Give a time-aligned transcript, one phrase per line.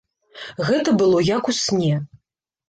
[0.69, 1.93] Гэта было як у сне.